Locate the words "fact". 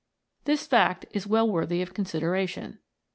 0.65-1.05